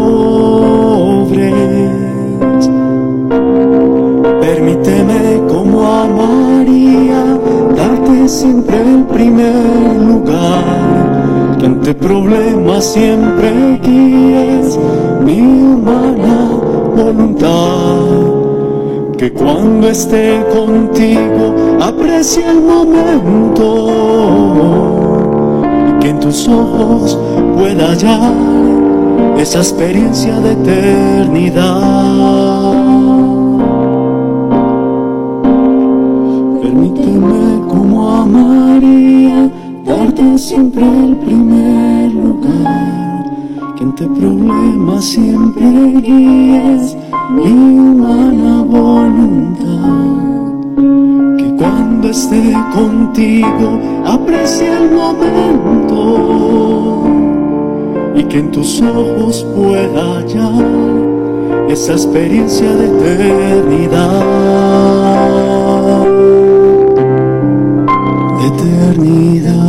Problemas 12.00 12.84
siempre 12.84 13.78
guíes 13.82 14.78
mi 15.24 15.40
humana 15.40 16.50
voluntad, 16.96 17.98
que 19.16 19.32
cuando 19.32 19.88
esté 19.88 20.42
contigo 20.52 21.54
aprecie 21.80 22.44
el 22.48 22.62
momento 22.62 23.86
y 25.88 26.00
que 26.00 26.08
en 26.08 26.20
tus 26.20 26.48
ojos 26.48 27.18
pueda 27.56 27.88
hallar 27.88 28.32
esa 29.38 29.58
experiencia 29.58 30.38
de 30.40 30.52
eternidad. 30.52 31.80
Permíteme 36.62 37.66
como 37.68 38.10
a 38.10 38.26
María 38.26 39.50
darte 39.84 40.38
siempre 40.38 40.84
el 40.84 41.16
primer 41.16 41.89
que 43.80 43.84
ante 43.84 44.06
problemas 44.06 45.04
siempre 45.04 45.64
guíes 46.02 46.96
mi 47.30 47.50
humana 47.50 48.62
voluntad, 48.62 50.52
que 51.38 51.56
cuando 51.56 52.10
esté 52.10 52.54
contigo 52.74 53.80
aprecie 54.04 54.68
el 54.76 54.90
momento 54.90 56.02
y 58.14 58.24
que 58.24 58.40
en 58.40 58.50
tus 58.50 58.82
ojos 58.82 59.46
pueda 59.56 60.18
hallar 60.18 60.62
esa 61.70 61.92
experiencia 61.92 62.70
de 62.70 62.84
eternidad. 62.84 64.24
De 68.38 68.46
eternidad. 68.46 69.59